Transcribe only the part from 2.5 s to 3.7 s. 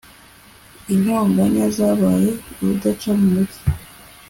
urudaca mu mugi